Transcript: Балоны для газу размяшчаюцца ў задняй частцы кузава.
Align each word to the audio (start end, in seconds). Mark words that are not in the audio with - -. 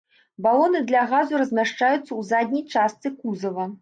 Балоны 0.45 0.79
для 0.91 1.03
газу 1.11 1.33
размяшчаюцца 1.41 1.99
ў 2.15 2.21
задняй 2.33 2.65
частцы 2.75 3.07
кузава. 3.21 3.69